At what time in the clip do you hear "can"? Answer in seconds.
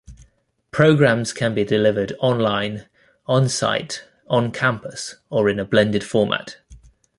1.31-1.53